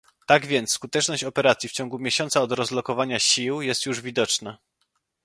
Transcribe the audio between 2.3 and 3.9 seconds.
od rozlokowania sił jest